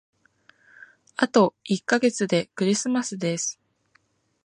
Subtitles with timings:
[1.15, 3.59] あと一ヶ月でクリスマスです。